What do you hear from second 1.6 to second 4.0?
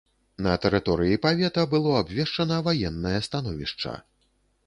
было абвешчана ваеннае становішча.